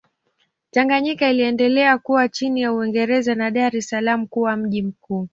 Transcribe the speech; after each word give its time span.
Tanganyika 0.71 1.29
iliendelea 1.29 1.97
kuwa 1.97 2.29
chini 2.29 2.61
ya 2.61 2.73
Uingereza 2.73 3.35
na 3.35 3.51
Dar 3.51 3.75
es 3.75 3.89
Salaam 3.89 4.27
kuwa 4.27 4.57
mji 4.57 4.81
mkuu. 4.81 5.29